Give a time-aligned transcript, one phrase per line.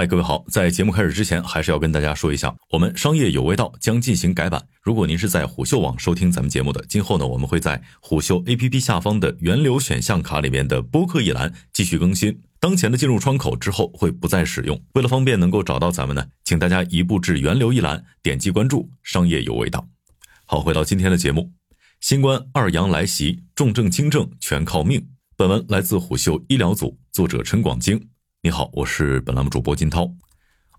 [0.00, 4.66] 哎，各位好，在节目开始之前，还是要跟大家说一下，我们商业有味道将进行改版。
[4.80, 12.40] 如果您是在虎嗅网收听咱们节目的，今后呢，我们会在虎嗅 APP 下方的源流选项卡里面的播客一栏继续更新。
[12.58, 14.82] 当前的进入窗口之后会不再使用。
[14.94, 19.86] 为了方便能够找到咱们呢，请大家移步至源流一栏，点击关注“商业有味道”。
[20.48, 21.52] 好，回到今天的节目，
[22.00, 25.06] 新冠二阳来袭，重症轻症全靠命。
[25.36, 28.00] 本文来自虎嗅医疗组，作者陈广京。
[28.42, 30.14] 你好，我是本栏目主播金涛。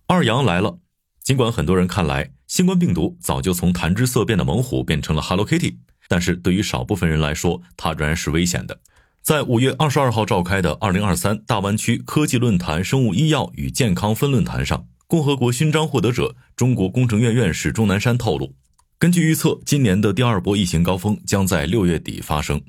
[0.07, 0.79] 二阳来了，
[1.21, 8.79] 尽管很多人看来新冠病毒早就从谈之色变的猛虎变成了 Hello Kitty，但是对于少部分人来说，它仍然是危险的。
[9.21, 18.55] 在五月二十二号召开的二零二三大湾区科技论坛生物医药与健康分论坛上，共和国勋章获得者、中国工程院院士钟南山透露，
[18.97, 22.59] 根据预测，今年的第二波疫情高峰将在六月底发生。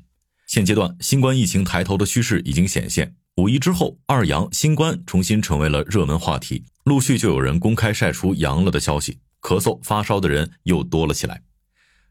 [0.45, 3.15] 现阶段，新冠疫情抬头的趋势已经显现。
[3.37, 11.41] 五一之后，二阳新冠重新成为了热门话题，陆续就有人公开晒出阳了的消息，咳嗽发烧的人又多了起来。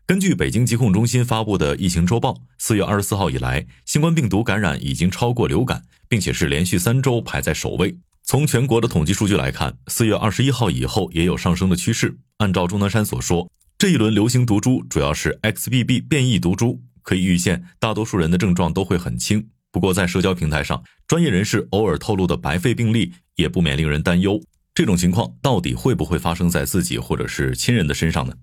[0.05, 7.97] 根据北京疾控中心发布的疫情周报，四月二十四号以来，新冠病毒感染已经超过流感，并且是连续三周排在首位。
[8.25, 12.19] 从全国的统计数据来看，四月二十一号以后也有上升的趋势。
[12.39, 13.49] 按照钟南山所说，
[13.79, 19.49] 这一轮流行毒株主要是 XBB 变异毒株，可以预见大多数人的症状都会很轻。
[19.73, 24.39] 不过，在社交平台上，专业人士偶尔透露的白肺病例也不免令人担忧。
[24.75, 28.35] 这种情况到底会不会发生在自己或者是亲人的身上呢？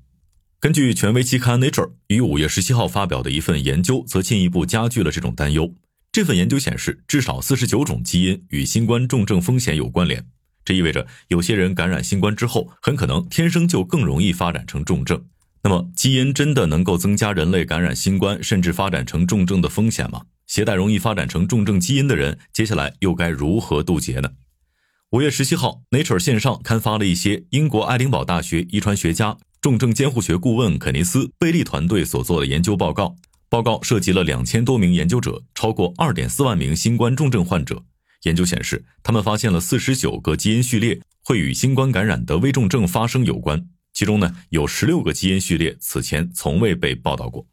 [0.59, 5.73] 根据权威期刊 Nature 于五月十七号发表的一份研究，则进一步加剧了这种担忧。
[6.11, 10.25] 这份研究显示，至少四十九种基因与新冠重症风险有关联。
[10.65, 15.23] 这意味着，有些人感染新冠之后，很可能天生就更容易发展成重症。
[15.63, 20.23] 那么，基因真的能够增加人类感染新冠甚至发展成重症的风险吗？
[20.49, 24.31] 携带容易发展成重症基因的人，接下来又该如何渡劫呢？
[25.11, 33.15] 五月十七号，Nature 线上刊发了一些英国爱丁堡大学遗传学家、重症监护学顾问肯尼斯·贝利团队所做的研究报告。
[33.47, 37.83] 报告涉及了两千多名研究者，超过二点四万名新冠重症患者。
[38.23, 47.45] 研究显示，他们发现了四十九个基因序列会与新冠感染的危重症发生有关，其中呢有十六个基因序列此前从未被报道过。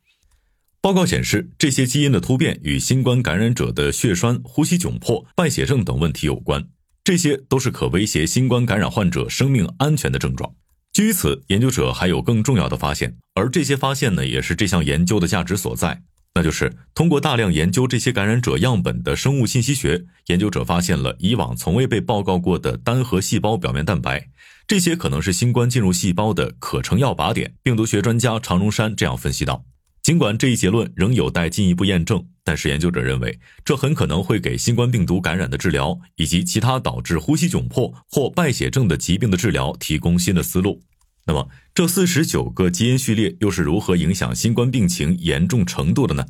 [0.86, 6.64] 报告显示，这些基因的突变与新冠感染者的血栓、呼吸窘迫、败血症等问题有关，
[7.02, 10.54] 这些都是可威胁新冠感染患者生命安全的症状。
[10.92, 16.02] 基于此，研究者还有更重要的发现，而这些发现呢，也是这项研究的价值所在，
[16.36, 24.28] 那就是通过大量研究这些感染者样本的生物信息学，研究者发现了以往从未被报告过的单核细胞表面蛋白，
[24.68, 27.54] 这些可能是新冠进入细胞的可成药靶点。
[27.64, 29.64] 病毒学专家常荣山这样分析道。
[30.06, 40.80] 尽管这一结论仍有待进一步验证，但是研究者认为，这很可能会给新冠病毒感染的治疗以及其他导致呼吸窘迫或败血症的疾病的治疗提供新的思路。
[41.24, 46.24] 那么，这四十九个基因序列又是如何影响新冠病情严重程度的呢？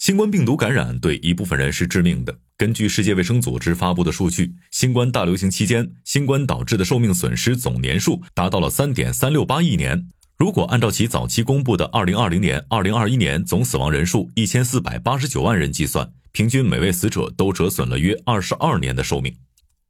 [0.00, 2.36] 新冠病毒感染对一部分人是致命的。
[2.56, 10.08] 根据世界卫生组织发布的数据，新冠大流行期间，新冠导致的寿命损失总年数达到了三点三六八亿年。
[10.38, 19.34] 如果按照其早期公布的二零二零年、二零二一年总死亡人数一千四百八十九万人计算，平均每位死者都折损了约二十二年的寿命。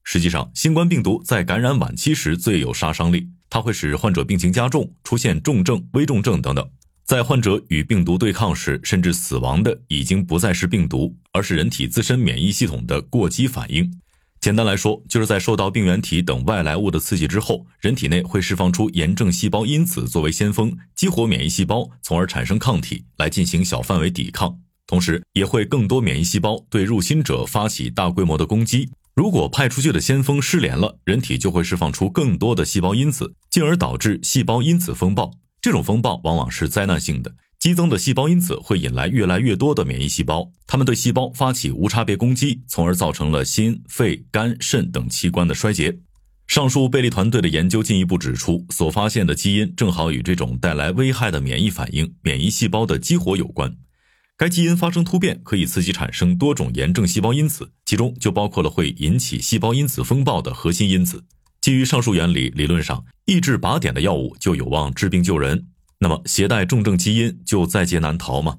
[0.05, 6.67] 实际上，新冠病毒在感染晚期时最有杀伤力，它会使患者病情加重，出现重症、危重症等等。
[7.05, 14.01] 在患者与病毒对抗时，甚至死亡的已经不再是病毒，而是人体自身免疫系统的过激反应。
[14.41, 24.57] 简单来说，就是在受到病原体等外来物的刺激之后，人体内会释放出炎症细胞因子作为先锋，激活免疫细胞，从而产生抗体来进行小范围抵抗。
[24.87, 28.89] 同时，也会更多免疫细胞对入侵者发起大规模的攻击。
[29.15, 35.33] 如果派出去的先锋失联了，人体就会释放出更多的细胞因子，进而导致细胞因子风暴。
[35.61, 37.35] 这种风暴往往是灾难性的。
[37.59, 45.99] 激增的细胞因子会引来越来越多的免疫细胞，它们对细胞发起无差别攻击，从而造成了心、肺、肝、肾等器官的衰竭。
[46.47, 53.77] 上述贝利团队的研究进一步指出，所发现的基因正好与这种带来危害的免疫反应、免疫细胞的激活有关。
[54.37, 61.25] 该基因发生突变，可以刺激产生多种炎症细胞因子，其中就包括了会引起细胞因子风暴的核心因子。
[61.61, 65.67] 基于上述原理，理论上抑制靶点的药物就有望治病救人。
[66.01, 68.59] 那么，携带重症基因就在劫难逃吗？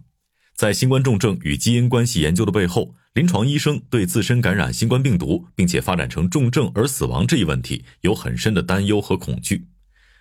[0.56, 9.68] 在新冠重症与基因关系研究的背后，临床医生对自身感染新冠病毒并且发展成重症而死亡这一问题有很深的担忧和恐惧。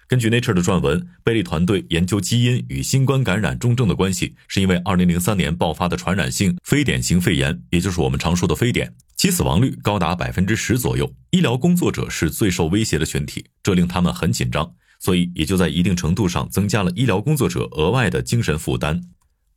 [0.07, 11.13] 根据 Nature 的撰文，贝利团队研究基因与新冠感染重症的关系，是因为2003年爆发的传染性非典型肺炎，也就是我们常说的非典，其死亡率高达百分之十左右。
[11.33, 19.01] 医疗工作者是最受威胁的群体，这令他们很紧张，所以也就在一定程度上增加了医疗工作者额外的精神负担。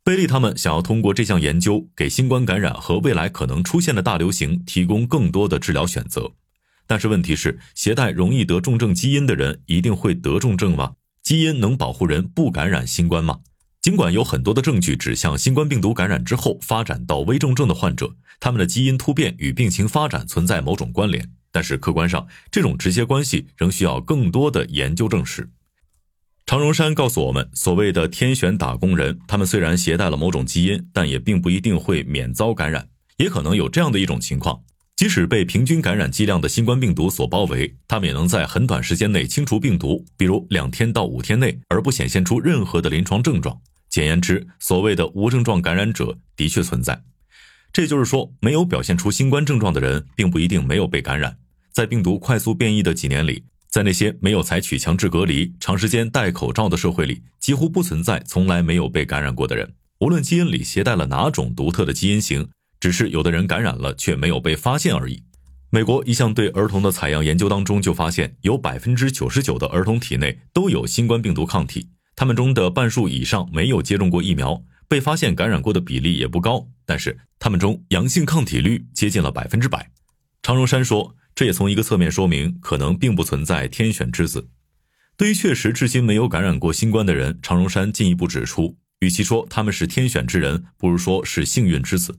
[0.04, 6.32] 贝利他们想要通过这项研究，给新冠感染和未来可能出现的大流行提供更多的治疗选择。
[6.86, 10.94] 但是问题是，携带容易得重症基因的人一定会得重症吗？
[11.22, 13.38] 基因能保护人不感染新冠吗？
[13.80, 25.50] 尽管有很多的证据指向新冠病毒感染之后发展到危重症的患者，他们的基因突变与病情发展存在某种关联，但是客观上这种直接关系仍需要更多的研究证实。
[26.44, 32.88] 常荣山告诉我们，所谓的天选打工人，他们虽然携带了某种基因，但也并不一定会免遭感染。
[33.18, 34.60] 也可能有这样的一种情况：
[34.96, 43.60] 即使被平均感染剂量的新冠病毒所包围，他们也能在很短时间内清除病毒，比如两天到五天内，而不显现出任何的临床症状。
[43.88, 47.04] 简言之，所谓的无症状感染者的确存在。
[47.72, 51.38] 这就是说，没有表现出新冠症状的人，并不一定没有被感染。
[51.72, 53.44] 在病毒快速变异的几年里。
[53.68, 59.72] 在那些没有采取强制隔离、长时间戴口罩的社会里，几乎不存在从来没有被感染过的人。
[60.00, 62.46] 无论基因里携带了哪种独特的基因型，
[62.78, 65.22] 只是有的人感染了却没有被发现而已。
[65.70, 79.90] 美国一项对儿童的采样研究当中就发现，有百分之九十九的儿童体内都有新冠病毒抗体，他们中的半数以上没有接种过疫苗，被发现感染过的比例也不高，但是他们中阳性抗体率接近了百分之百。
[80.42, 81.16] 常荣山说。
[81.34, 84.48] 这也从一个侧面说明，可能并不存在天选之子。
[85.16, 92.18] 对于确实至今没有感染过新冠的人，常荣山进一步指出，与其说他们是天选之人，不如说是幸运之子。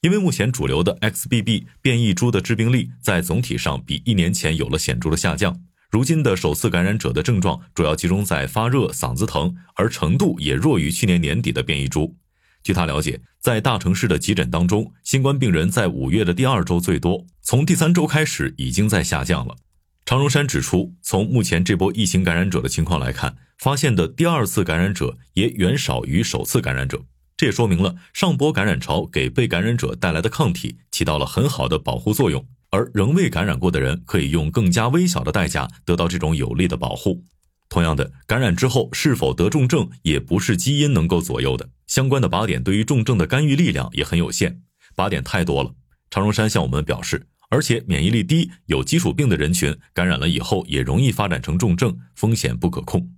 [0.00, 5.60] 因为目前主流的 XBB 变异株的致病力在总体上比一年前有了显著的下降。
[5.90, 12.16] 如今的首次感染者的症状主要集中在发热、嗓子疼，而程度也弱于去年年底的变异株。
[12.62, 19.56] 据他了解，在大城市的急诊当中，新冠病人在五月的第二周最多，从第三周开始已经在下降了。
[20.04, 27.02] 常荣山指出，从目前这波疫情感染者的情况来看，发现的第二次感染者也远少于首次感染者，
[27.36, 37.24] 这也说明了上波感染潮给被感染者带来的抗体起到了很好的保护作用，而仍未感染过的人可以用更加微小的代价得到这种有力的保护。
[37.72, 41.70] 同样的，感染之后是否得重症，也不是基因能够左右的。
[41.86, 44.60] 相关的靶点对于重症的干预力量也很有限，
[44.94, 45.72] 靶点太多了。
[46.10, 53.10] 常荣山向我们表示，而且免疫力低、有基础病的人群感染了以后，也容易发展成重症，风险不可控。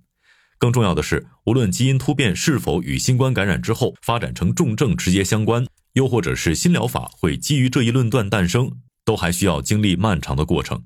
[0.57, 8.71] 更重要的是，无论基因突变是否与新冠感染之后发展成重症直接相关，又或者是新疗法会基于这一论断诞生，
[9.03, 10.81] 都还需要经历漫长的过程。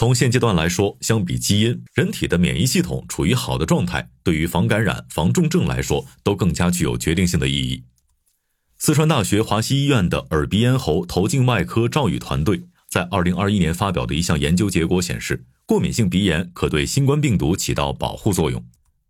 [0.00, 7.84] 从现阶段来说，相比基因，人体的免疫系统处于好的状态，对于防感染、防重症来说，都更加具有决定性的意义。
[8.78, 18.64] 四川大学华西医院的耳鼻咽喉头颈外科赵宇团队在二零二一年发表的一项研究结果显示，过敏性鼻炎可对新冠病毒起到保护作用。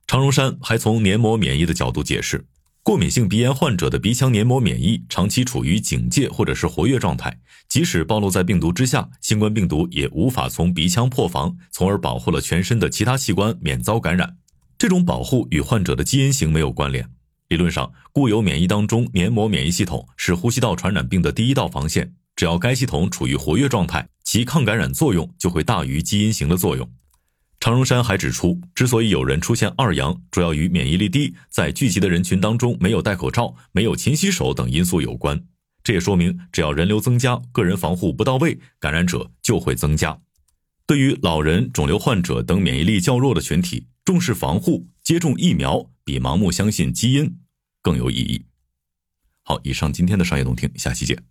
[0.09, 2.45] 常荣山还从黏膜免疫的角度解释。
[2.91, 7.39] 过敏性鼻炎患者的鼻腔黏膜免疫长期处于警戒或者是活跃状态，
[7.69, 14.37] 即使暴露在病毒之下，新冠病毒也无法从鼻腔破防，从而保护了全身的其他器官免遭感染。
[14.77, 17.09] 这种保护与患者的基因型没有关联。
[17.47, 26.91] 理论上，固有免疫当中，黏膜免疫系统是呼吸道传染病的第一道防线，只要该系统处于活跃状态，其抗感染作用就会大于基因型的作用。
[27.61, 35.44] 常荣山还指出，之所以有人出现二阳，主要与免疫力低、在聚集的人群当中没有戴口罩、没有勤洗手等因素有关。
[35.84, 40.19] 这也说明，只要人流增加，个人防护不到位，感染者就会增加。
[40.87, 47.37] 对于老人、肿瘤患者等免疫力较弱的群体，重视防护、接种疫苗，比盲目相信基因
[47.82, 48.46] 更有意义。
[49.43, 51.23] 好，以上今天的商业动听，下期见。